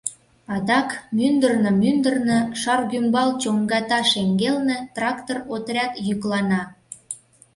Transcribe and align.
Адак 0.53 0.89
мӱндырнӧ-мӱндырнӧ, 1.15 2.39
Шаргӱмбал 2.61 3.29
чоҥгата 3.41 3.99
шеҥгелне, 4.11 4.77
трактор 4.95 5.37
отряд 5.53 5.93
йӱклана. 6.07 6.61